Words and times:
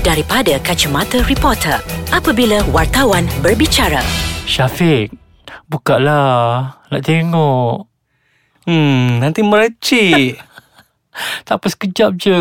daripada 0.00 0.56
kacamata 0.64 1.20
reporter 1.28 1.76
apabila 2.08 2.64
wartawan 2.72 3.28
berbicara. 3.44 4.00
Syafiq, 4.48 5.12
bukalah. 5.68 6.80
Nak 6.88 7.02
tengok. 7.04 7.84
Hmm, 8.64 9.20
nanti 9.20 9.44
merecik. 9.44 10.36
Tak 11.44 11.60
apa 11.60 11.66
sekejap 11.68 12.16
je. 12.16 12.38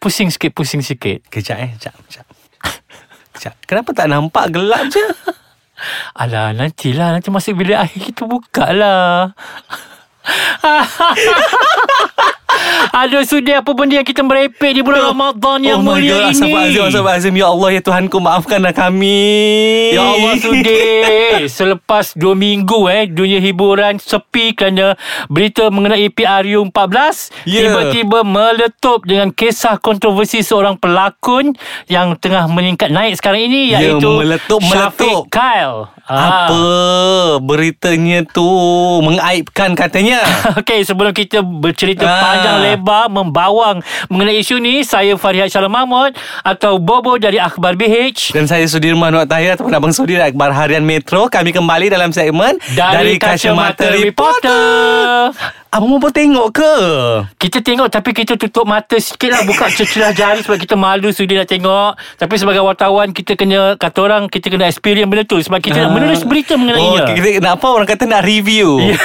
Pusing 0.00 0.32
sikit, 0.32 0.56
pusing 0.56 0.80
sikit. 0.80 1.20
Kejap 1.28 1.58
eh, 1.58 1.70
kejap, 1.76 1.94
kejap. 2.08 2.26
Kejap. 3.36 3.54
Kenapa 3.66 3.90
tak 3.92 4.08
nampak 4.08 4.54
gelap 4.54 4.88
je? 4.88 5.02
Alah, 6.22 6.56
nantilah. 6.56 7.12
Nanti 7.12 7.28
masuk 7.28 7.60
bilik 7.60 7.76
akhir 7.76 8.14
kita 8.14 8.24
buka 8.24 8.72
lah. 8.72 9.36
Aduh 12.92 13.22
sudi 13.22 13.50
apa 13.50 13.70
benda 13.70 13.94
yang 13.94 14.04
kita 14.04 14.20
merepek 14.20 14.72
di 14.72 14.80
bulan 14.80 15.08
Ramadan 15.08 15.58
yang 15.60 15.80
oh 15.80 15.86
mulia 15.86 16.10
God, 16.10 16.20
ini. 16.26 16.32
Astagfirullahaladzim, 16.32 16.82
Astagfirullahaladzim. 16.82 17.34
Ya 17.34 17.46
Allah, 17.46 17.68
ya 17.70 17.80
Tuhanku, 17.80 18.16
maafkanlah 18.18 18.72
kami. 18.72 19.22
Ya 19.90 20.02
Allah 20.02 20.34
sudi 20.36 20.78
Selepas 21.58 22.12
2 22.14 22.36
minggu 22.36 22.86
eh 22.86 23.06
Dunia 23.06 23.38
hiburan 23.38 23.96
sepi 23.96 24.52
Kerana 24.52 24.94
berita 25.26 25.66
mengenai 25.66 26.06
PRU 26.08 26.68
14 26.68 27.32
Ya. 27.42 27.64
Tiba-tiba 27.64 28.22
meletup 28.22 29.02
Dengan 29.02 29.30
kisah 29.30 29.78
kontroversi 29.78 30.40
Seorang 30.40 30.76
pelakon 30.76 31.56
Yang 31.86 32.20
tengah 32.20 32.46
meningkat 32.46 32.88
naik 32.88 33.16
sekarang 33.16 33.42
ini 33.42 33.72
Ya, 33.72 33.78
Iaitu 33.82 34.10
meletup, 34.12 34.60
Syafiq 34.60 35.00
meletup. 35.00 35.22
Kyle 35.28 35.78
Apa 36.04 36.60
beritanya 37.40 38.22
tu 38.24 38.42
mengaibkan 39.00 39.72
katanya? 39.72 40.20
Okey, 40.60 40.82
sebelum 40.82 41.10
kita 41.10 41.40
bercerita 41.40 42.02
Ah. 42.02 42.18
panjang 42.20 42.56
lebar 42.60 43.08
membawang 43.08 43.80
mengenai 44.12 44.44
isu 44.44 44.60
ni, 44.60 44.84
saya 44.84 45.16
Farihat 45.16 45.48
Shalom 45.48 45.72
Mahmud 45.72 46.12
atau 46.44 46.76
Bobo 46.76 47.16
dari 47.16 47.40
Akhbar 47.40 47.74
BH. 47.74 48.36
Dan 48.36 48.44
saya 48.44 48.68
Sudirman 48.68 49.16
Wak 49.16 49.26
Tahir 49.26 49.56
ataupun 49.56 49.72
Abang 49.72 49.94
Sudir 49.96 50.20
dari 50.20 50.36
Akbar 50.36 50.52
Harian 50.52 50.84
Metro. 50.84 51.26
Kami 51.32 51.50
kembali 51.50 51.88
dalam 51.88 52.12
segmen 52.12 52.60
Dari, 52.76 53.16
Kacamata 53.16 53.90
Reporter. 53.96 55.32
Abang 55.70 56.02
mau 56.02 56.10
tengok 56.10 56.50
ke? 56.50 56.74
Kita 57.38 57.62
tengok 57.62 57.88
tapi 57.90 58.10
kita 58.10 58.34
tutup 58.34 58.66
mata 58.66 58.98
sikit 58.98 59.30
lah 59.30 59.46
Buka 59.46 59.70
celah 59.70 60.10
jari 60.10 60.42
sebab 60.42 60.58
kita 60.58 60.74
malu 60.74 61.14
sudi 61.14 61.38
nak 61.38 61.46
tengok 61.46 61.94
Tapi 62.18 62.34
sebagai 62.34 62.58
wartawan 62.66 63.14
kita 63.14 63.38
kena 63.38 63.78
Kata 63.78 63.98
orang 64.02 64.26
kita 64.26 64.50
kena 64.50 64.66
experience 64.66 65.06
benda 65.06 65.22
tu 65.22 65.38
Sebab 65.38 65.62
kita 65.62 65.86
nak 65.86 65.94
menulis 65.94 66.26
berita 66.26 66.58
Oh, 66.58 66.58
mengenainya 66.58 67.00
kita 67.14 67.38
nak 67.38 67.62
apa 67.62 67.66
orang 67.70 67.88
kata 67.88 68.04
nak 68.10 68.22
review. 68.26 68.82
Ya. 68.82 68.98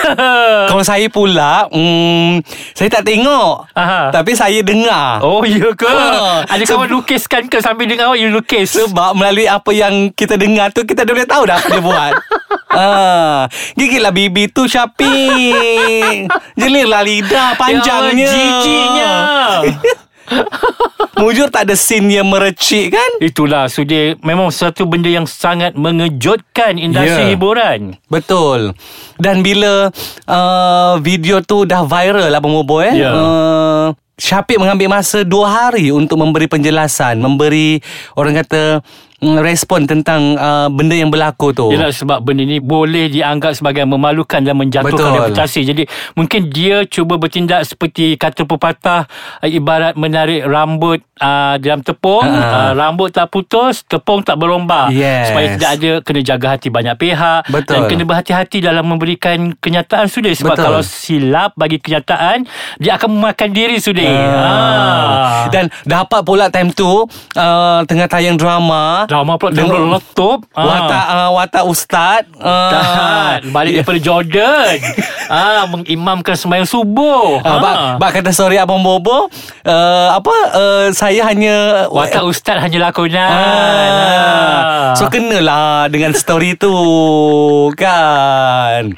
Kalau 0.72 0.84
saya 0.84 1.08
pula, 1.14 1.70
hmm, 1.70 2.42
saya 2.74 2.90
tak 2.90 3.06
tengok. 3.06 3.70
Aha. 3.78 4.10
Tapi 4.10 4.32
saya 4.34 4.60
dengar. 4.66 5.22
Oh 5.22 5.46
ya 5.46 5.72
ke? 5.78 5.86
Ha. 5.86 6.50
Ada 6.50 6.64
kawan 6.66 6.90
lukiskan 6.90 7.46
ke 7.46 7.62
sambil 7.62 7.86
dengar 7.86 8.10
awak 8.10 8.18
you 8.18 8.34
lukis? 8.34 8.74
Sebab 8.74 9.14
melalui 9.14 9.46
apa 9.46 9.70
yang 9.72 10.10
kita 10.12 10.36
dengar 10.40 10.74
tu 10.74 10.84
Kita 10.84 11.06
dah 11.06 11.14
boleh 11.14 11.30
tahu 11.30 11.44
dah 11.46 11.56
apa 11.60 11.68
dia 11.70 11.84
buat 11.84 12.14
Ah, 12.76 13.48
Gigitlah 13.74 14.12
bibi 14.12 14.48
tu 14.48 14.68
Syafiq. 14.68 16.28
Jelirlah 16.54 17.02
lidah 17.02 17.56
panjangnya. 17.56 18.28
Ya, 18.28 18.34
jijiknya. 18.34 19.14
Mujur 21.16 21.48
tak 21.48 21.70
ada 21.70 21.76
scene 21.78 22.10
yang 22.12 22.28
merecik 22.28 22.92
kan? 22.92 23.12
Itulah 23.22 23.70
Sudi 23.70 24.18
Memang 24.20 24.50
satu 24.50 24.84
benda 24.84 25.06
yang 25.06 25.24
sangat 25.24 25.78
mengejutkan 25.78 26.76
Industri 26.76 27.30
Ya. 27.30 27.32
hiburan. 27.32 27.96
Betul. 28.10 28.74
Dan 29.16 29.40
bila 29.40 29.94
uh, 30.26 30.94
Video 31.00 31.40
tu 31.40 31.64
dah 31.64 31.86
viral 31.86 32.34
Abang 32.34 32.52
Bobo 32.52 32.82
eh? 32.82 32.98
Ya. 32.98 33.14
uh, 33.14 33.88
Syafiq 34.18 34.58
mengambil 34.58 34.90
masa 34.90 35.22
Dua 35.22 35.48
hari 35.48 35.94
Untuk 35.94 36.18
memberi 36.18 36.50
penjelasan. 36.50 37.16
Memberi 37.16 37.80
Orang 38.14 38.36
kata 38.36 38.82
Respon 39.42 39.90
tentang 39.90 40.38
uh, 40.38 40.68
Benda 40.70 40.94
yang 40.94 41.10
berlaku 41.10 41.52
tu 41.52 41.74
Yelah 41.74 41.90
sebab 41.90 42.22
benda 42.22 42.46
ni 42.46 42.62
boleh 42.62 43.10
dianggap 43.10 43.58
sebagai 43.58 43.88
memalukan 43.88 44.44
dan 44.44 44.56
menjatuhkan 44.56 44.94
Betul. 44.94 45.18
reputasi. 45.22 45.62
Jadi 45.66 45.84
mungkin 46.14 46.52
dia 46.52 46.84
cuba 46.86 47.18
bertindak 47.18 47.66
seperti 47.66 48.16
kata 48.16 48.46
pepatah 48.46 49.08
uh, 49.42 49.50
ibarat 49.50 49.98
menarik 49.98 50.46
rambut 50.46 51.02
uh, 51.20 51.56
dalam 51.58 51.82
tepung, 51.82 52.24
uh, 52.26 52.44
Ha. 52.46 52.78
rambut 52.78 53.10
tak 53.10 53.32
putus, 53.32 53.82
tepung 53.88 54.22
tak 54.22 54.38
berombak. 54.38 54.94
Yes. 54.94 55.32
Supaya 55.32 55.48
tidak 55.58 55.72
ada 55.80 55.92
kena 56.06 56.22
jaga 56.22 56.48
hati 56.56 56.68
banyak 56.70 56.96
pihak 56.96 57.42
Betul. 57.50 57.74
dan 57.74 57.82
kena 57.90 58.04
berhati-hati 58.06 58.58
dalam 58.62 58.86
memberikan 58.86 59.56
kenyataan 59.58 60.06
sudah 60.12 60.32
sebab 60.36 60.54
Betul. 60.56 60.66
kalau 60.70 60.82
silap 60.86 61.52
bagi 61.58 61.82
kenyataan 61.82 62.46
dia 62.78 63.00
akan 63.00 63.10
memakan 63.18 63.50
diri 63.52 63.78
sudah. 63.80 64.06
Ah. 64.06 65.48
Dan 65.50 65.72
dapat 65.86 66.22
pula 66.26 66.50
time 66.50 66.72
tu 66.74 67.06
uh, 67.06 67.80
Tengah 67.86 68.08
tayang 68.10 68.36
drama 68.36 69.06
drama 69.16 69.40
pula 69.40 69.56
tengok 69.56 69.80
letup. 69.96 70.40
Watak 70.52 71.06
uh, 71.08 71.30
watak 71.40 71.64
ustaz. 71.64 72.28
Uh, 72.36 72.72
Tak 72.76 73.48
Balik 73.56 73.80
daripada 73.80 74.00
Jordan. 74.04 74.76
Ah, 75.26 75.66
Mengimamkan 75.66 76.38
sembahyang 76.38 76.70
subuh. 76.70 77.42
Uh, 77.42 77.58
bak, 77.58 77.98
bak 77.98 78.10
kata 78.22 78.30
sorry 78.30 78.62
Abang 78.62 78.86
Bobo. 78.86 79.26
Uh, 79.66 80.10
Apa 80.14 80.36
uh, 80.54 80.86
Saya 80.94 81.26
hanya 81.26 81.90
Watak 81.90 82.30
ustaz 82.30 82.62
hanya 82.62 82.78
lakonan 82.78 83.26
Ah. 83.26 84.85
So 85.06 85.14
kenalah 85.14 85.86
dengan 85.94 86.18
story 86.18 86.58
tu 86.58 86.74
Kan 87.78 88.98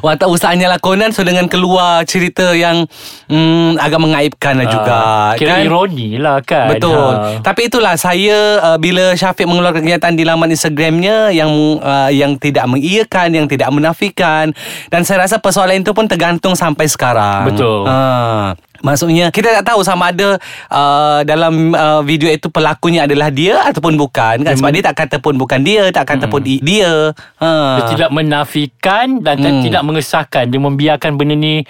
Watak 0.00 0.30
Ustaz 0.30 0.54
hanya 0.54 0.70
lakonan 0.70 1.10
So 1.10 1.26
dengan 1.26 1.50
keluar 1.50 2.06
cerita 2.06 2.54
yang 2.54 2.86
hmm, 3.26 3.76
Agak 3.82 4.00
mengaibkan 4.00 4.54
lah 4.56 4.66
juga 4.70 5.00
Kira 5.34 5.58
kan? 5.58 5.66
ironi 5.66 6.16
lah 6.16 6.38
kan 6.46 6.70
Betul. 6.70 6.94
Ha. 6.94 7.42
Tapi 7.42 7.66
itulah 7.66 7.98
saya 7.98 8.62
uh, 8.62 8.78
bila 8.78 9.12
Syafiq 9.18 9.50
mengeluarkan 9.50 9.82
kenyataan 9.82 10.14
di 10.14 10.24
laman 10.24 10.54
Instagramnya 10.54 11.34
yang 11.34 11.50
uh, 11.82 12.10
yang 12.12 12.36
tidak 12.38 12.68
mengiyakan, 12.68 13.34
yang 13.34 13.46
tidak 13.48 13.68
menafikan 13.72 14.52
dan 14.92 15.02
saya 15.02 15.26
rasa 15.26 15.40
persoalan 15.42 15.82
itu 15.82 15.92
pun 15.96 16.06
tergantung 16.06 16.54
sampai 16.54 16.86
sekarang. 16.86 17.50
Betul. 17.50 17.88
Ha. 17.88 18.54
Maksudnya 18.80 19.28
kita 19.28 19.58
tak 19.58 19.74
tahu 19.74 19.80
sama 19.82 20.10
ada 20.10 20.38
uh, 20.68 21.20
dalam 21.22 21.70
uh, 21.70 22.00
video 22.00 22.28
itu 22.28 22.46
pelakunya 22.46 23.04
adalah 23.04 23.28
dia 23.28 23.58
ataupun 23.64 23.94
bukan 23.94 24.40
kan 24.40 24.54
sebab 24.54 24.70
dia 24.70 24.82
tak 24.84 24.96
kata 24.96 25.16
pun 25.18 25.34
bukan 25.34 25.60
dia, 25.60 25.90
tak 25.90 26.06
kata 26.06 26.26
pun 26.26 26.42
i- 26.42 26.60
dia. 26.60 27.10
Ha. 27.36 27.50
Dia 27.76 27.84
tidak 27.88 28.10
menafikan 28.10 29.18
Dan 29.18 29.36
Hmm. 29.38 29.62
tidak 29.62 29.82
mengesahkan 29.82 30.44
Dia 30.46 30.60
membiarkan 30.60 31.14
benda 31.14 31.32
ni 31.32 31.62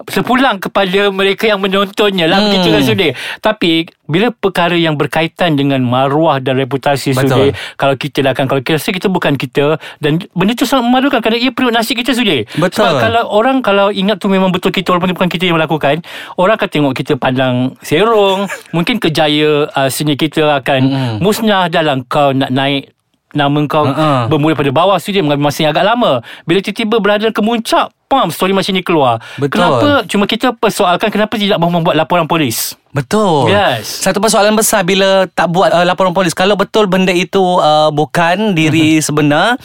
Sepulang 0.00 0.56
kepada 0.56 1.10
mereka 1.10 1.44
yang 1.44 1.58
menontonnya 1.58 2.24
lah 2.24 2.38
Hmm. 2.38 2.54
Begitu 2.54 2.68
kan 2.70 2.82
Sudir 2.82 3.10
Tapi 3.38 3.72
Bila 4.04 4.30
perkara 4.30 4.72
yang 4.72 4.94
berkaitan 4.94 5.52
dengan 5.52 5.82
maruah 5.82 6.38
dan 6.38 6.54
reputasi. 6.54 7.10
Sudir 7.12 7.50
Kalau 7.74 7.94
kita 7.94 8.22
dah 8.22 8.30
akan 8.30 8.46
Kalau 8.46 8.60
kita 8.60 8.78
rasa 8.78 8.88
kita 8.88 9.08
bukan 9.08 9.34
kita 9.34 9.74
Dan 9.98 10.22
benda 10.30 10.54
tu 10.54 10.64
sangat 10.64 10.86
memalukan 10.86 11.18
Kerana 11.18 11.34
ia 11.36 11.50
perlu 11.50 11.68
nasib 11.68 11.98
kita 11.98 12.14
Sudir 12.14 12.46
Betul. 12.54 12.78
Sebab 12.78 12.92
kalau 12.96 13.26
orang 13.28 13.58
Kalau 13.58 13.90
ingat 13.90 14.16
tu 14.16 14.30
memang 14.30 14.48
betul 14.48 14.70
kita 14.70 14.86
Walaupun 14.88 15.12
bukan 15.12 15.26
kita 15.26 15.44
yang 15.44 15.58
melakukan 15.58 15.98
Orang 16.32 16.54
akan 16.54 16.68
tengok 16.68 16.94
kita 16.94 17.12
pandang 17.14 17.54
serong 17.80 18.46
Mungkin 18.76 18.96
kejaya 18.98 19.66
uh, 19.68 19.88
seni 19.88 20.14
kita 20.14 20.56
akan 20.56 20.80
Hmm. 20.80 21.16
musnah 21.18 21.66
Dalam 21.66 22.00
kau 22.04 22.30
nak 22.30 22.48
naik 22.48 22.94
Nama 23.28 23.60
kau 23.66 23.84
Ha-ha. 23.84 24.24
bermula 24.24 24.54
pada 24.54 24.70
bawah 24.70 24.96
Studio 24.96 25.20
mengambil 25.20 25.44
masa 25.44 25.60
yang 25.60 25.74
agak 25.74 25.84
lama 25.84 26.12
Bila 26.46 26.62
tiba-tiba 26.62 26.96
berada 26.96 27.28
ke 27.28 27.42
muncak 27.42 27.92
Pam, 28.08 28.32
story 28.32 28.56
macam 28.56 28.72
ni 28.72 28.80
keluar 28.80 29.20
Betul. 29.36 29.52
Kenapa 29.60 29.88
Cuma 30.08 30.24
kita 30.24 30.56
persoalkan 30.56 31.12
Kenapa 31.12 31.36
tidak 31.36 31.60
mahu 31.60 31.80
membuat 31.80 31.92
laporan 31.92 32.24
polis 32.24 32.72
Betul. 32.88 33.52
Yes. 33.52 34.00
Satu 34.00 34.16
persoalan 34.16 34.56
besar 34.56 34.80
bila 34.80 35.28
tak 35.28 35.52
buat 35.52 35.68
uh, 35.68 35.84
laporan 35.84 36.16
polis. 36.16 36.32
Kalau 36.32 36.56
betul 36.56 36.88
benda 36.88 37.12
itu 37.12 37.40
uh, 37.60 37.92
bukan 37.92 38.56
diri 38.56 38.96
sebenar, 39.04 39.60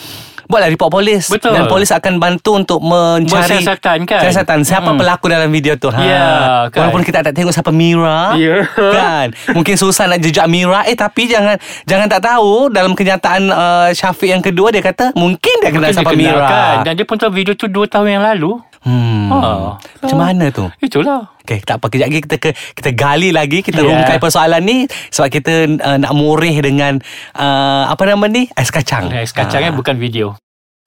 buatlah 0.48 0.70
report 0.70 0.92
polis. 0.92 1.30
Betul. 1.30 1.56
Dan 1.56 1.68
polis 1.68 1.90
akan 1.90 2.20
bantu 2.20 2.58
untuk 2.58 2.80
mencari 2.80 3.60
Bersiasatan, 3.60 3.98
kan? 4.04 4.22
Siasatan 4.24 4.60
siapa 4.64 4.92
Mm-mm. 4.92 5.00
pelakon 5.00 5.30
dalam 5.32 5.50
video 5.50 5.74
tu. 5.76 5.90
Ha. 5.90 6.00
Ya, 6.00 6.28
kan? 6.70 6.88
Walaupun 6.88 7.02
kita 7.04 7.24
tak 7.24 7.34
tengok 7.34 7.54
siapa 7.54 7.72
Mira. 7.72 8.36
Ya. 8.36 8.66
Kan? 8.98 9.34
Mungkin 9.52 9.76
susah 9.76 10.06
nak 10.06 10.20
jejak 10.20 10.46
Mira. 10.46 10.86
Eh 10.86 10.94
tapi 10.94 11.26
jangan 11.28 11.56
jangan 11.84 12.08
tak 12.08 12.22
tahu 12.24 12.70
dalam 12.70 12.94
kenyataan 12.94 13.50
uh, 13.50 13.90
Syafiq 13.92 14.30
yang 14.30 14.44
kedua 14.44 14.70
dia 14.70 14.84
kata 14.84 15.16
mungkin 15.18 15.56
dia 15.62 15.72
kenal 15.72 15.90
siapa 15.90 16.14
dia 16.14 16.32
kenal, 16.34 16.38
Mira. 16.38 16.48
kan? 16.50 16.76
Dan 16.86 16.94
dia 16.98 17.06
pun 17.06 17.16
tahu 17.18 17.32
video 17.32 17.54
tu 17.54 17.68
2 17.68 17.88
tahun 17.88 18.08
yang 18.20 18.24
lalu 18.24 18.60
Hmm. 18.84 19.32
Ha. 19.32 19.80
Macam 19.80 20.18
mana 20.20 20.52
tu? 20.52 20.68
Itulah 20.84 21.34
Okey, 21.44 21.60
tak 21.60 21.84
apa 21.84 21.92
kejap 21.92 22.08
lagi 22.08 22.20
kita 22.24 22.38
ke, 22.40 22.50
kita 22.56 22.90
gali 22.96 23.36
lagi, 23.36 23.60
kita 23.60 23.84
yeah. 23.84 23.92
rungkai 23.92 24.16
persoalan 24.16 24.64
ni 24.64 24.88
sebab 25.12 25.28
kita 25.28 25.68
uh, 25.76 25.98
nak 26.00 26.16
murih 26.16 26.56
dengan 26.64 27.04
uh, 27.36 27.92
apa 27.92 28.00
nama 28.08 28.24
ni? 28.32 28.48
Ais 28.56 28.72
kacang. 28.72 29.12
Ais 29.12 29.36
kacang 29.36 29.60
Ah. 29.60 29.68
kan 29.68 29.76
bukan 29.76 30.00
video 30.00 30.40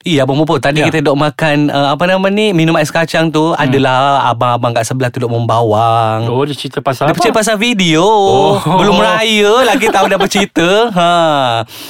Iya 0.05 0.23
Abang 0.23 0.37
Bobo 0.37 0.61
Tadi 0.61 0.77
Ya. 0.77 0.93
kita 0.93 1.01
duk 1.01 1.17
makan 1.17 1.67
uh, 1.67 1.97
Apa 1.97 2.05
nama 2.05 2.29
ni 2.29 2.53
Minum 2.53 2.77
ais 2.77 2.93
kacang 2.93 3.33
tu 3.33 3.41
hmm. 3.49 3.59
Adalah 3.59 4.29
abang-abang 4.29 4.71
kat 4.71 4.85
sebelah 4.85 5.09
tu 5.09 5.19
Duk 5.19 5.33
membawang 5.33 6.29
Oh 6.29 6.45
dia 6.45 6.53
cerita 6.53 6.79
pasal 6.79 7.09
Dia 7.09 7.11
apa 7.11 7.17
bercerita 7.17 7.33
pasal 7.35 7.57
video 7.57 8.05
Oh. 8.07 8.61
Belum 8.61 8.99
raya 8.99 9.65
lagi 9.65 9.89
tahu 9.89 10.07
dah 10.07 10.15
bercerita 10.15 10.69
ha. 10.99 11.09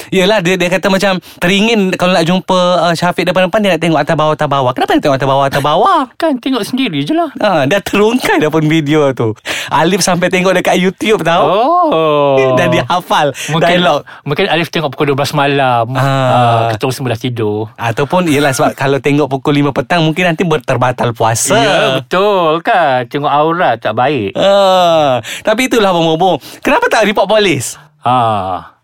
Yelah 0.07 0.39
dia, 0.39 0.55
dia 0.55 0.65
kata 0.67 0.87
macam 0.87 1.19
Teringin 1.37 1.91
Kalau 1.93 2.15
nak 2.15 2.23
jumpa 2.23 2.59
uh, 2.81 2.93
Syafiq 2.93 3.27
depan-depan 3.27 3.59
Dia 3.59 3.71
nak 3.75 3.81
tengok 3.83 3.99
atas 3.99 4.15
bawah 4.15 4.33
atas 4.33 4.47
bawah 4.47 4.71
Kenapa 4.71 4.91
dia 4.93 5.01
tengok 5.03 5.17
atas 5.17 5.27
bawah 5.27 5.45
atas 5.45 5.61
bawah 5.61 6.01
Kan 6.19 6.31
tengok 6.37 6.63
sendiri 6.63 7.03
je 7.03 7.11
lah 7.11 7.27
Ha, 7.37 7.67
dah 7.67 7.81
terungkai 7.81 8.39
dah 8.39 8.47
pun 8.47 8.63
video 8.65 9.11
tu 9.11 9.35
Alif 9.67 9.99
sampai 9.99 10.31
tengok 10.31 10.55
dekat 10.55 10.79
YouTube 10.79 11.21
tau 11.21 11.43
Oh 11.43 12.39
Dan 12.39 12.55
Kerana 12.57 12.71
dia 12.71 12.83
hafal 12.87 13.27
Mungkin 13.51 13.67
dialog 13.67 13.99
Mungkin 14.23 14.45
Alif 14.47 14.71
tengok 14.71 14.95
pukul 14.95 15.11
12 15.11 15.35
malam 15.35 15.85
Ah. 15.91 16.01
ah. 16.01 16.59
Kita 16.71 16.87
orang 16.87 16.95
semua 16.95 17.11
dah 17.11 17.19
tidur 17.19 17.67
Ataupun 18.07 18.31
Yelah 18.31 18.55
sebab 18.55 18.71
Kalau 18.71 19.03
tengok 19.03 19.27
pukul 19.27 19.59
5 19.59 19.75
petang 19.75 19.99
Mungkin 20.07 20.31
nanti 20.31 20.47
terbatal 20.63 21.11
puasa 21.11 21.59
Ya 21.59 21.99
betul 21.99 22.63
kan 22.63 23.03
Tengok 23.03 23.27
aurat 23.27 23.75
tak 23.83 23.99
baik 23.99 24.31
Ah, 24.33 25.19
Tapi 25.43 25.67
itulah 25.67 25.91
Abang 25.91 26.07
Bobo 26.07 26.39
Kenapa 26.63 26.87
tak 26.87 27.03
report 27.03 27.27
polis? 27.27 27.75
ah. 27.99 28.76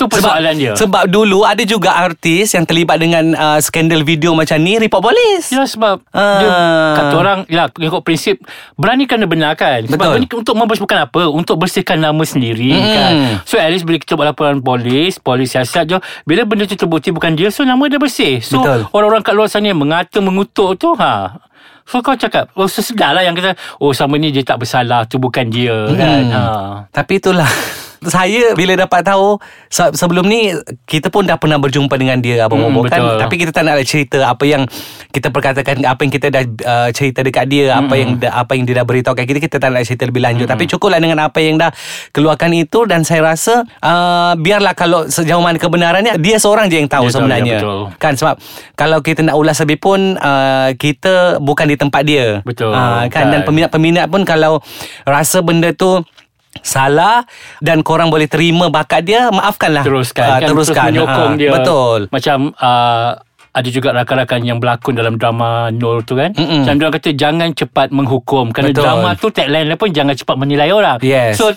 Itu 0.00 0.08
persoalan 0.08 0.56
dia 0.56 0.72
Sebab 0.72 1.04
dulu 1.06 1.44
ada 1.44 1.60
juga 1.60 1.92
artis 1.94 2.56
yang 2.56 2.64
terlibat 2.64 2.96
dengan 2.96 3.36
uh, 3.36 3.60
skandal 3.60 4.00
video 4.00 4.32
macam 4.32 4.56
ni 4.56 4.80
report 4.80 5.04
polis. 5.04 5.52
Ya 5.52 5.62
sebab 5.62 6.00
Ah. 6.10 6.40
dia 6.40 6.50
kata 6.96 7.14
orang 7.14 7.38
ya 7.46 7.68
ikut 7.68 8.00
prinsip 8.00 8.40
berani 8.74 9.04
kena 9.04 9.28
benarkan. 9.28 9.84
Sebab 9.84 9.92
Betul. 9.94 10.12
berani 10.16 10.26
untuk 10.34 10.54
membersihkan 10.54 10.98
apa? 11.02 11.22
Untuk 11.28 11.56
bersihkan 11.56 11.98
nama 11.98 12.22
sendiri 12.22 12.72
Mm. 12.72 12.88
kan. 12.90 13.12
So 13.44 13.54
at 13.54 13.68
least 13.68 13.84
bila 13.84 14.00
kita 14.00 14.16
buat 14.16 14.24
laporan 14.26 14.58
polis, 14.58 15.18
polis 15.18 15.52
siasat 15.52 15.84
je 15.86 15.96
bila 16.24 16.42
benda 16.42 16.64
tu 16.64 16.74
terbukti 16.74 17.10
bukan 17.10 17.34
dia 17.34 17.52
so 17.52 17.60
nama 17.60 17.84
dia 17.84 18.00
bersih. 18.00 18.40
So 18.40 18.58
Betul. 18.58 18.88
orang-orang 18.90 19.20
kat 19.20 19.34
luar 19.34 19.46
sana 19.46 19.68
yang 19.68 19.78
mengata 19.78 20.16
mengutuk 20.18 20.74
tu 20.74 20.96
ha 20.96 21.44
So 21.82 21.98
kau 22.00 22.14
cakap 22.14 22.54
Oh 22.54 22.64
sesedar 22.64 23.10
lah 23.10 23.20
yang 23.20 23.34
kata 23.34 23.52
Oh 23.76 23.90
sama 23.90 24.14
ni 24.14 24.30
dia 24.30 24.40
tak 24.40 24.62
bersalah 24.62 25.04
Tu 25.04 25.18
bukan 25.18 25.42
dia 25.44 25.74
kan 25.90 26.22
ha. 26.30 26.42
Tapi 26.88 27.18
itulah 27.18 27.50
saya 28.02 28.52
bila 28.52 28.72
dapat 28.74 29.00
tahu 29.02 29.36
se- 29.66 29.92
sebelum 29.92 30.24
ni 30.24 30.56
kita 30.84 31.06
pun 31.06 31.22
dah 31.22 31.36
pernah 31.36 31.56
berjumpa 31.56 31.92
dengan 31.94 32.16
dia 32.16 32.42
Abang 32.42 32.60
Hmm, 32.60 32.72
Bobo 32.72 32.86
kan? 32.86 33.00
tapi 33.18 33.36
kita 33.36 33.50
tak 33.50 33.62
nak 33.62 33.76
cerita 33.82 34.24
apa 34.24 34.40
yang 34.42 34.64
kita 35.08 35.28
perkatakan 35.28 35.82
apa 35.82 36.00
yang 36.00 36.10
kita 36.10 36.26
dah 36.28 36.42
uh, 36.62 36.88
cerita 36.90 37.20
dekat 37.20 37.44
dia 37.46 37.74
apa 37.74 37.90
Hmm. 37.90 38.00
yang 38.00 38.10
dah- 38.16 38.34
apa 38.34 38.52
yang 38.52 38.64
dia 38.64 38.74
dah 38.74 38.84
beritahu 38.84 39.12
kat 39.12 39.24
kita 39.24 39.38
kita 39.38 39.56
tak 39.56 39.68
nak 39.68 39.82
cerita 39.82 40.04
lebih 40.04 40.22
lanjut. 40.22 40.46
Tapi 40.46 40.64
cukuplah 40.66 40.96
dengan 40.96 41.20
apa 41.20 41.38
yang 41.38 41.56
dah 41.56 41.68
keluarkan 42.10 42.50
itu 42.54 42.84
dan 42.84 43.02
saya 43.02 43.20
rasa 43.26 43.62
uh, 43.78 44.32
biarlah 44.34 44.72
kalau 44.72 45.04
sejauh 45.06 45.38
mana 45.38 45.56
kebenarannya 45.56 46.16
dia 46.16 46.36
seorang 46.36 46.66
je 46.66 46.76
yang 46.76 46.88
tahu 46.88 47.04
Dia 47.04 47.10
tahu, 47.10 47.16
sebenarnya. 47.20 47.52
ya, 47.52 47.60
betul. 47.60 47.80
kan? 47.96 48.12
Sebab 48.14 48.34
kalau 48.74 48.98
kita 49.00 49.20
nak 49.22 49.34
ulas 49.34 49.56
lebih 49.58 49.78
pun 49.78 50.00
uh, 50.16 50.72
kita 50.74 51.14
bukan 51.38 51.66
di 51.66 51.76
tempat 51.76 52.02
dia. 52.02 52.40
Betul, 52.40 52.70
Ah, 52.70 53.04
kan? 53.06 53.28
Dan 53.28 53.40
kan. 53.40 53.46
peminat-peminat 53.46 54.06
pun 54.06 54.22
kalau 54.22 54.60
rasa 55.04 55.40
benda 55.40 55.70
tu 55.70 56.00
salah 56.60 57.22
dan 57.58 57.80
korang 57.80 58.10
boleh 58.10 58.26
terima 58.26 58.66
bakat 58.68 59.06
dia 59.06 59.30
maafkanlah. 59.30 59.86
Teruskan. 59.86 60.26
Ah, 60.26 60.38
kan 60.42 60.48
teruskan. 60.50 60.90
terus 60.90 60.98
menyokong 60.98 61.32
Ah, 61.32 61.38
dia. 61.38 61.50
betul. 61.54 62.00
Macam 62.10 62.38
uh, 62.52 63.10
ada 63.50 63.66
juga 63.66 63.90
rakan-rakan 63.90 64.40
yang 64.42 64.58
berlakon 64.58 64.94
dalam 64.94 65.14
drama 65.14 65.70
Nur 65.70 66.02
tu 66.02 66.14
kan. 66.14 66.30
Mm-mm. 66.30 66.62
macam 66.62 66.74
dia 66.76 66.88
kata 66.90 67.10
jangan 67.14 67.48
cepat 67.50 67.90
menghukum. 67.90 68.54
Kerana 68.54 68.70
Betul. 68.70 68.82
drama 68.86 69.08
tu 69.18 69.26
tagline 69.28 69.66
dia 69.66 69.78
pun 69.78 69.90
jangan 69.90 70.14
cepat 70.14 70.36
menilai 70.38 70.70
orang. 70.70 70.98
Yes. 71.02 71.34
so 71.34 71.50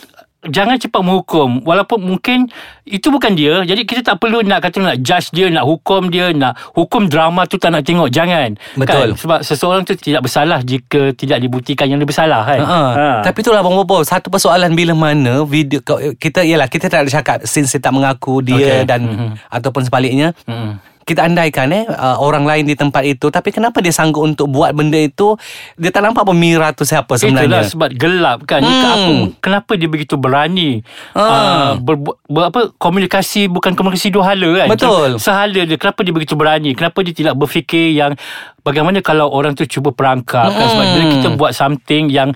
jangan 0.45 0.75
cepat 0.75 0.99
menghukum 0.99 1.61
walaupun 1.61 1.99
mungkin 1.99 2.51
itu 2.83 3.07
bukan 3.07 3.31
dia 3.31 3.63
jadi 3.63 3.79
kita 3.81 4.03
tak 4.03 4.17
perlu 4.17 4.41
nak 4.41 4.59
kata 4.61 4.77
nak 4.77 4.97
judge 4.99 5.31
dia 5.31 5.47
nak 5.47 5.63
hukum 5.63 6.07
dia 6.07 6.29
nak 6.29 6.55
hukum 6.71 7.07
drama 7.07 7.43
tu 7.43 7.55
tak 7.55 7.71
nak 7.71 7.81
tengok 7.81 8.07
jangan 8.07 8.59
Betul. 8.73 9.15
kan? 9.15 9.15
sebab 9.15 9.39
seseorang 9.41 9.81
tu 9.81 9.93
tidak 9.93 10.19
bersalah 10.21 10.59
jika 10.59 11.13
tidak 11.13 11.39
dibuktikan 11.39 11.85
yang 11.85 11.95
dia 11.95 12.05
bersalah 12.05 12.43
kan 12.43 12.61
Ha. 12.63 12.79
Tapi 13.21 13.39
itulah 13.39 13.59
Abang 13.59 13.75
Bobo 13.75 14.01
Satu 14.01 14.27
persoalan 14.27 14.71
bila 14.71 14.91
mana 14.93 15.43
Video 15.43 15.79
Kita 16.15 16.41
Yalah 16.41 16.65
kita 16.65 16.87
tak 16.87 17.03
ada 17.03 17.09
cakap 17.09 17.37
Since 17.43 17.71
dia 17.71 17.81
tak 17.81 17.91
mengaku 17.91 18.39
Dia 18.39 18.55
Okay. 18.55 18.81
dan 18.83 19.01
Mhm. 19.03 19.29
Ataupun 19.47 19.83
sebaliknya 19.83 20.31
Mm-mm. 20.43 20.79
Kita 21.03 21.27
andaikan 21.27 21.67
eh 21.69 21.83
uh, 21.85 22.17
orang 22.19 22.47
lain 22.47 22.63
di 22.63 22.75
tempat 22.75 23.03
itu 23.03 23.27
tapi 23.27 23.51
kenapa 23.51 23.83
dia 23.83 23.91
sanggup 23.91 24.23
untuk 24.23 24.47
buat 24.47 24.71
benda 24.71 24.95
itu 24.95 25.35
dia 25.75 25.91
tak 25.91 26.07
nampak 26.07 26.23
pun 26.23 26.35
Mira 26.35 26.71
tu 26.71 26.87
siapa 26.87 27.15
Itulah 27.15 27.43
sebenarnya 27.43 27.61
sebab 27.67 27.89
gelap 27.95 28.39
kan. 28.47 28.63
Hmm. 28.63 28.71
Hmm. 28.73 28.91
Apa, 28.93 29.11
kenapa 29.43 29.71
dia 29.75 29.87
begitu 29.91 30.15
berani 30.15 30.79
Ah. 31.13 31.21
uh, 31.23 31.71
ber, 31.77 31.95
ber, 32.03 32.43
apa 32.47 32.71
komunikasi 32.79 33.51
bukan 33.51 33.75
komunikasi 33.75 34.09
dua 34.09 34.33
hala 34.33 34.65
kan. 34.65 34.67
Betul. 34.71 35.09
Sehala 35.19 35.63
dia 35.67 35.77
kenapa 35.77 36.01
dia 36.01 36.13
begitu 36.15 36.33
berani? 36.39 36.71
Kenapa 36.73 37.03
dia 37.03 37.13
tidak 37.13 37.35
berfikir 37.35 37.93
yang 37.93 38.15
bagaimana 38.63 39.03
kalau 39.03 39.27
orang 39.27 39.53
tu 39.53 39.67
cuba 39.67 39.91
perangkap 39.91 40.49
kan 40.49 40.67
sebab 40.71 40.83
Hmm. 40.83 40.93
bila 40.95 41.05
kita 41.19 41.27
buat 41.35 41.51
something 41.51 42.07
yang 42.07 42.31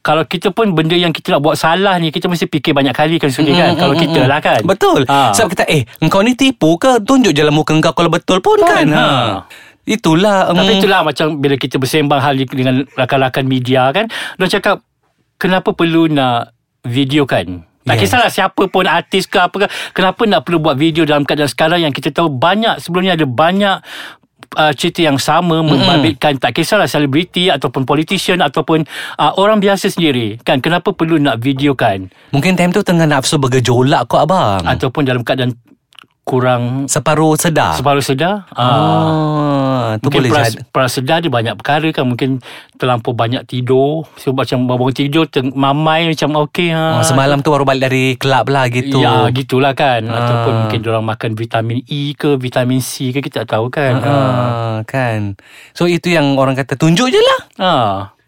kalau 0.00 0.24
kita 0.24 0.48
pun 0.50 0.72
benda 0.72 0.96
yang 0.96 1.12
kita 1.12 1.36
nak 1.36 1.44
buat 1.44 1.56
salah 1.56 2.00
ni 2.00 2.08
kita 2.08 2.24
mesti 2.24 2.48
fikir 2.48 2.72
banyak 2.72 2.96
kali 2.96 3.20
kan 3.20 3.28
sudi 3.28 3.52
kan 3.52 3.76
kalau 3.76 3.92
kita 3.92 4.24
lah 4.24 4.40
kan. 4.40 4.60
Betul 4.64 5.04
Ha. 5.10 5.32
Sebab 5.32 5.48
kita 5.56 5.64
Eh 5.66 5.82
engkau 6.00 6.20
ni 6.22 6.36
tipu 6.36 6.76
ke 6.76 7.02
Tunjuk 7.02 7.32
je 7.32 7.42
lah 7.42 7.50
muka 7.50 7.72
engkau 7.72 7.90
Kalau 7.90 8.12
betul 8.12 8.38
pun 8.38 8.60
kan, 8.62 8.84
Kan, 8.84 8.88
ha. 8.94 9.06
ha. 9.06 9.38
Itulah 9.84 10.52
Tapi 10.52 10.76
mm, 10.76 10.78
itulah 10.78 11.00
macam 11.02 11.26
bila 11.40 11.56
kita 11.56 11.80
bersembang 11.80 12.20
hal 12.20 12.36
dengan 12.36 12.84
rakan-rakan 12.94 13.44
media 13.48 13.90
kan, 13.90 14.06
dia 14.08 14.46
cakap 14.46 14.84
kenapa 15.40 15.72
perlu 15.72 16.06
nak 16.06 16.52
video 16.86 17.24
kan? 17.26 17.64
Tak 17.80 17.96
Yes. 17.96 18.02
kisahlah 18.06 18.30
siapa 18.30 18.62
pun 18.68 18.84
artis 18.84 19.24
ke 19.24 19.40
apa 19.40 19.56
ke 19.56 19.66
Kenapa 19.96 20.22
nak 20.28 20.44
perlu 20.44 20.60
buat 20.60 20.76
video 20.76 21.08
dalam 21.08 21.24
keadaan 21.24 21.48
sekarang 21.48 21.80
Yang 21.80 22.04
kita 22.04 22.12
tahu 22.12 22.28
banyak 22.28 22.76
Sebelum 22.76 23.08
ni 23.08 23.12
ada 23.12 23.24
banyak 23.24 23.80
uh, 24.56 24.72
cerita 24.74 25.04
yang 25.06 25.18
sama 25.20 25.62
membabitkan 25.62 26.38
tak 26.40 26.58
kisahlah 26.58 26.90
selebriti 26.90 27.52
ataupun 27.52 27.86
politician 27.86 28.42
ataupun 28.42 28.86
uh, 29.20 29.32
orang 29.38 29.62
biasa 29.62 29.92
sendiri. 29.92 30.40
Kan 30.42 30.58
kenapa 30.64 30.90
perlu 30.90 31.20
nak 31.20 31.38
videokan? 31.38 32.10
Mungkin 32.34 32.58
time 32.58 32.72
tu 32.74 32.82
tengah 32.82 33.06
nafsu 33.06 33.38
bergejolak 33.38 34.10
kot 34.10 34.26
abang. 34.26 34.64
Ataupun 34.66 35.06
dalam 35.06 35.22
keadaan 35.22 35.54
kurang 36.30 36.86
Separuh 36.86 37.34
sedar 37.34 37.74
separuh 37.74 37.98
sedar 38.00 38.46
ah. 38.50 38.62
Ah, 38.62 39.88
tu 39.96 40.06
Mungkin 40.06 40.20
boleh 40.20 40.30
pras, 40.30 40.46
jadi 40.46 40.62
prasedar 40.64 41.18
dia 41.18 41.28
banyak 41.28 41.54
perkara 41.54 41.88
kan 41.90 42.04
Mungkin 42.04 42.38
terlampau 42.74 43.10
banyak 43.10 43.42
tidur 43.44 44.06
So 44.14 44.30
macam 44.30 44.64
bangun 44.64 44.94
tidur 44.94 45.26
teng- 45.26 45.50
Mamai 45.50 46.06
macam 46.06 46.46
okey 46.46 46.70
ha. 46.70 46.96
oh, 46.96 47.04
Semalam 47.04 47.40
tu 47.40 47.50
baru 47.50 47.64
balik 47.64 47.82
dari 47.82 48.14
kelab 48.14 48.46
lah 48.46 48.68
gitu 48.68 49.02
Ya 49.02 49.26
gitulah 49.28 49.74
kan 49.74 50.02
Ah. 50.02 50.16
Ataupun 50.16 50.52
mungkin 50.62 50.80
orang 50.86 51.06
makan 51.08 51.30
vitamin 51.34 51.82
E 51.84 52.14
ke 52.14 52.36
Vitamin 52.36 52.78
C 52.78 53.10
ke 53.10 53.18
Kita 53.18 53.42
tak 53.42 53.58
tahu 53.58 53.66
kan 53.68 53.94
ha. 53.98 54.14
Ah, 54.14 54.76
kan 54.84 55.34
So 55.72 55.84
itu 55.84 56.08
yang 56.08 56.36
orang 56.36 56.54
kata 56.54 56.76
Tunjuk 56.76 57.08
je 57.08 57.18
lah 57.18 57.40
Ha. 57.58 57.72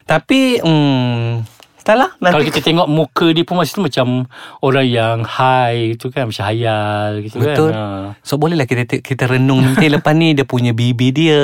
Tapi 0.02 0.58
hmm, 0.58 1.46
Tak 1.82 1.96
lah. 1.98 2.10
Kalau 2.14 2.38
nanti 2.38 2.54
kita 2.54 2.60
tengok 2.62 2.86
muka 2.86 3.26
dia 3.34 3.42
pun 3.42 3.58
Masa 3.58 3.74
tu 3.74 3.82
macam 3.82 4.30
Orang 4.62 4.86
yang 4.86 5.26
high 5.26 5.98
tu 5.98 6.14
kan 6.14 6.30
Macam 6.30 6.44
hayal 6.46 7.26
gitu 7.26 7.42
Betul. 7.42 7.74
Kan 7.74 8.14
ha. 8.14 8.14
So 8.22 8.38
bolehlah 8.38 8.70
kita 8.70 9.02
kita 9.02 9.26
renung 9.26 9.66
nanti. 9.66 9.90
Lepas 9.90 10.14
ni 10.14 10.38
dia 10.38 10.46
punya 10.46 10.70
bibi 10.70 11.10
dia 11.10 11.42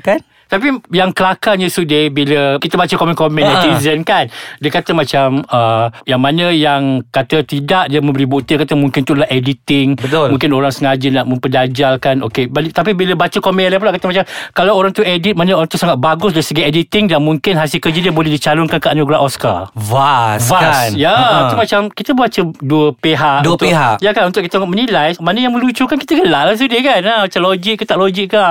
Kan 0.00 0.22
Tapi 0.46 0.66
yang 0.90 1.10
kelakarnya 1.10 1.66
Sudi 1.66 2.06
Bila 2.06 2.56
kita 2.56 2.74
baca 2.74 2.94
komen-komen 2.94 3.38
Ha. 3.38 3.50
netizen 3.60 4.00
kan 4.00 4.30
Dia 4.58 4.70
kata 4.70 4.90
macam 4.90 5.42
uh, 5.44 5.90
Yang 6.02 6.20
mana 6.20 6.46
yang 6.48 6.82
kata 7.06 7.42
tidak 7.42 7.86
Dia 7.86 7.98
memberi 7.98 8.24
bukti 8.24 8.54
Kata 8.54 8.72
mungkin 8.72 9.02
tu 9.02 9.12
lah 9.12 9.26
editing 9.26 9.98
Betul. 9.98 10.30
Mungkin 10.30 10.50
orang 10.50 10.70
sengaja 10.70 11.10
nak 11.12 11.26
memperdajalkan 11.26 12.22
Okey 12.22 12.46
balik, 12.46 12.70
Tapi 12.70 12.92
bila 12.92 13.14
baca 13.14 13.34
komen 13.34 13.66
lain 13.66 13.76
pula 13.76 13.90
Kata 13.90 14.06
macam 14.06 14.24
Kalau 14.52 14.72
orang 14.72 14.90
tu 14.90 15.02
edit 15.02 15.34
Mana 15.34 15.52
orang 15.52 15.66
tu 15.66 15.76
sangat 15.76 15.96
bagus 15.96 16.30
Dari 16.30 16.42
segi 16.42 16.62
editing 16.62 17.08
Dan 17.08 17.20
mungkin 17.20 17.54
hasil 17.54 17.78
kerja 17.78 17.98
dia 18.00 18.10
Boleh 18.10 18.30
dicalonkan 18.30 18.78
ke 18.78 18.88
anugerah 18.88 19.18
Oscar 19.18 19.70
Vast, 19.72 20.46
Vast 20.46 20.62
kan 20.62 20.88
Ya 20.94 21.14
Ha. 21.16 21.38
Itu 21.44 21.56
macam 21.56 21.80
Kita 21.88 22.10
baca 22.12 22.40
dua 22.60 22.86
pihak 22.92 23.38
Dua 23.42 23.54
untuk, 23.54 23.66
pihak. 23.66 23.96
Ya 23.98 24.10
kan 24.10 24.28
Untuk 24.28 24.40
kita 24.40 24.60
menilai 24.60 25.16
Mana 25.18 25.38
yang 25.40 25.50
melucukan 25.50 25.96
Kita 25.96 26.12
gelak 26.14 26.42
lah 26.44 26.54
Sudi 26.54 26.78
kan 26.80 27.02
ha, 27.02 27.24
Macam 27.24 27.40
logik 27.42 27.80
ke 27.80 27.84
tak 27.84 27.96
logik 27.96 28.30
ke 28.30 28.46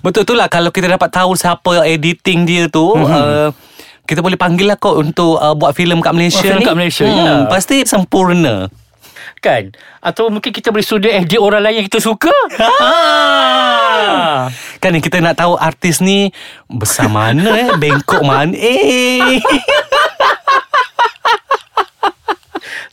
Betul 0.00 0.22
tu 0.22 0.32
lah 0.32 0.46
Kalau 0.46 0.70
kita 0.70 0.86
dapat 0.86 1.10
tahu 1.10 1.32
Siapa 1.40 1.88
editing 1.88 2.44
dia 2.44 2.68
tu 2.68 2.92
Mhm. 2.92 3.08
uh, 3.08 3.48
Kita 4.04 4.20
boleh 4.20 4.36
panggil 4.36 4.66
lah 4.66 4.76
kot 4.76 5.00
Untuk 5.00 5.34
uh, 5.34 5.54
buat 5.54 5.72
filem 5.72 5.98
kat 5.98 6.12
Malaysia 6.12 6.44
Oh, 6.46 6.58
ni. 6.58 6.66
kat 6.66 6.74
Malaysia, 6.74 7.04
hmm, 7.04 7.16
ya. 7.16 7.34
Pasti 7.46 7.80
sempurna. 7.82 8.68
Kan? 9.38 9.72
Atau 9.98 10.28
mungkin 10.28 10.50
kita 10.50 10.68
boleh 10.68 10.84
sudi 10.84 11.08
edit 11.08 11.38
orang 11.38 11.62
lain 11.62 11.80
yang 11.80 11.86
kita 11.86 11.96
suka? 11.98 12.28
Ha. 12.60 14.52
Kan 14.76 14.90
yang 14.92 15.00
kita 15.00 15.16
nak 15.18 15.32
tahu 15.34 15.56
artis 15.56 15.98
ni 15.98 16.28
Besar 16.66 17.08
mana 17.08 17.40
eh? 17.50 17.68
Bengkok 17.74 18.20
mana? 18.20 18.52
Eh 18.52 19.40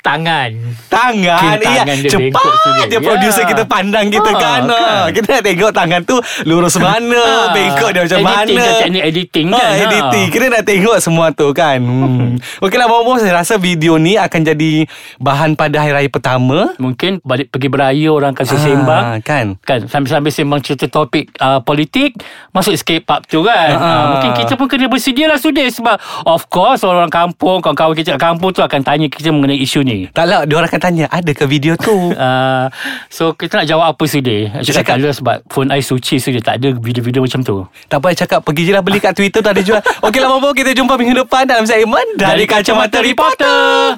Tangan 0.08 0.50
Tangan 0.88 1.44
Mungkin 1.44 1.60
tangan 1.60 1.98
dia 2.00 2.10
bengkok 2.10 2.54
Cepat 2.56 2.86
dia. 2.88 2.96
Ya. 2.96 3.00
Producer 3.04 3.44
kita 3.44 3.64
pandang 3.64 4.08
kita 4.08 4.30
Ha, 4.30 4.40
kan, 4.40 4.62
ha. 4.64 4.80
kan. 4.80 5.06
Kita 5.12 5.28
nak 5.30 5.44
tengok 5.44 5.72
tangan 5.74 6.02
tu 6.04 6.16
Lurus 6.44 6.76
mana 6.80 7.20
Ha. 7.20 7.52
Bengkok 7.52 7.90
dia 7.92 8.02
macam 8.02 8.18
Editing 8.18 8.56
mana 8.56 8.64
kan, 8.64 8.80
teknik 8.80 9.04
editing 9.04 9.48
ha, 9.48 9.58
kan, 9.58 9.68
ha. 9.68 9.84
Editing 9.84 10.28
Kita 10.30 10.46
nak 10.48 10.64
tengok 10.64 10.98
semua 10.98 11.26
tu 11.30 11.48
kan 11.52 11.78
hmm. 11.78 12.40
Okeylah 12.62 12.88
Bobo 12.88 13.20
Saya 13.20 13.36
rasa 13.36 13.58
video 13.58 13.98
ni 13.98 14.16
Akan 14.16 14.42
jadi 14.42 14.88
Bahan 15.18 15.54
pada 15.54 15.76
hari 15.78 15.92
raya 15.92 16.08
pertama 16.08 16.72
Mungkin 16.78 17.20
balik 17.22 17.52
pergi 17.52 17.68
beraya 17.68 18.08
Orang 18.10 18.32
akan 18.32 18.46
sembang 18.48 19.04
Ah, 19.04 19.18
Kan 19.20 19.60
Kan 19.62 19.86
sambil-sambil 19.86 20.32
sembang 20.32 20.62
cerita 20.62 20.88
topik 20.88 21.36
uh, 21.38 21.60
politik 21.60 22.16
Masuk 22.50 22.72
escape 22.72 23.04
pub 23.04 23.20
tu 23.26 23.44
kan 23.44 23.70
Ha. 23.70 23.84
uh, 23.84 24.06
Mungkin 24.14 24.32
kita 24.38 24.54
pun 24.56 24.66
kena 24.66 24.88
bersedia 24.88 25.28
lah 25.28 25.36
sudah 25.36 25.68
Sebab 25.68 25.96
of 26.24 26.48
course 26.48 26.82
orang 26.82 27.10
kampung 27.10 27.60
Kawan-kawan 27.60 27.92
kita 27.94 28.16
kat 28.16 28.24
kampung 28.24 28.52
tu 28.52 28.62
Akan 28.62 28.80
tanya 28.80 29.08
kita 29.08 29.28
mengenai 29.30 29.58
isu 29.58 29.82
ni 29.82 29.97
Tak 30.08 30.26
lah 30.26 30.40
Dia 30.44 30.56
orang 30.56 30.68
akan 30.68 30.82
tanya 30.82 31.06
Adakah 31.08 31.46
video 31.46 31.74
tu? 31.76 31.96
Uh, 32.18 32.68
so 33.08 33.32
kita 33.32 33.58
nak 33.58 33.68
jawab 33.68 33.86
apa 33.90 34.04
sudah 34.04 34.40
Dia 34.50 34.62
Cakap 34.62 34.74
cakap- 34.76 34.88
tak 34.90 34.98
ada 35.00 35.10
sebab 35.12 35.36
Phone 35.48 35.70
I 35.70 35.82
suci 35.82 36.18
sudah 36.18 36.42
Tak 36.42 36.56
ada 36.58 36.74
video-video 36.74 37.22
macam 37.22 37.42
tu. 37.42 37.62
Tak 37.86 37.98
payah 37.98 38.18
cakap 38.20 38.40
Pergi 38.42 38.64
je 38.64 38.72
lah 38.72 38.82
beli 38.82 38.98
kat 38.98 39.14
Twitter 39.14 39.40
tu 39.40 39.48
ada 39.48 39.62
jual. 39.62 39.82
Okeylah 40.06 40.30
Bobo 40.30 40.52
Kita 40.52 40.72
jumpa 40.72 40.94
minggu 40.94 41.18
depan 41.20 41.46
Dalam 41.46 41.64
segmen 41.64 42.06
Dari 42.16 42.46
Kacamata 42.46 43.02
Reporter 43.02 43.98